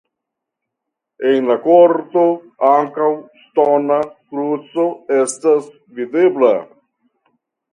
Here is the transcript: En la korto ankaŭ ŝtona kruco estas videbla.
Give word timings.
En 1.31 1.49
la 1.51 1.57
korto 1.65 2.23
ankaŭ 2.69 3.11
ŝtona 3.43 3.99
kruco 4.09 4.89
estas 5.19 5.69
videbla. 6.01 6.51